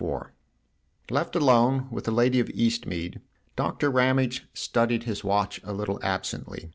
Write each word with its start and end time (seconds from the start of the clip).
IV 0.00 0.30
LEFT 1.10 1.34
alone 1.34 1.88
with 1.90 2.04
the 2.04 2.12
lady 2.12 2.38
of 2.38 2.46
Eastmead, 2.50 3.20
Doctor 3.56 3.90
Ramage 3.90 4.46
studied 4.54 5.02
his 5.02 5.24
watch 5.24 5.60
a 5.64 5.72
little 5.72 5.98
absently. 6.04 6.70